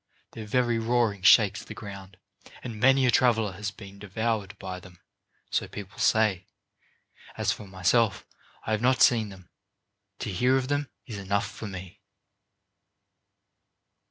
Their 0.31 0.47
very 0.47 0.79
roaring 0.79 1.21
shakes 1.21 1.63
the 1.63 1.75
ground, 1.75 2.17
and 2.63 2.79
many 2.79 3.05
a 3.05 3.11
traveler 3.11 3.51
has 3.51 3.69
been 3.69 3.99
devoured 3.99 4.57
by 4.57 4.79
them, 4.79 4.99
so 5.51 5.67
people 5.67 5.99
say. 5.99 6.47
As 7.37 7.51
for 7.51 7.67
myself, 7.67 8.25
I 8.65 8.71
have 8.71 8.81
not 8.81 9.03
seen 9.03 9.29
them. 9.29 9.51
To 10.21 10.31
hear 10.31 10.57
of 10.57 10.69
them 10.69 10.89
is 11.05 11.19
enough 11.19 11.47
for 11.47 11.67
me." 11.67 11.99